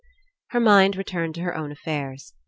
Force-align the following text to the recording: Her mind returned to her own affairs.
Her 0.47 0.59
mind 0.59 0.95
returned 0.95 1.35
to 1.35 1.41
her 1.43 1.55
own 1.55 1.71
affairs. 1.71 2.33